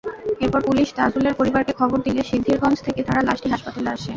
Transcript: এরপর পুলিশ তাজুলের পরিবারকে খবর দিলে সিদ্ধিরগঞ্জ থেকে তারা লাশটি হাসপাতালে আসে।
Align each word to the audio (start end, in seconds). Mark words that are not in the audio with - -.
এরপর 0.43 0.61
পুলিশ 0.67 0.87
তাজুলের 0.97 1.37
পরিবারকে 1.39 1.73
খবর 1.79 1.97
দিলে 2.05 2.21
সিদ্ধিরগঞ্জ 2.29 2.77
থেকে 2.87 3.01
তারা 3.07 3.21
লাশটি 3.27 3.47
হাসপাতালে 3.53 3.89
আসে। 3.91 4.09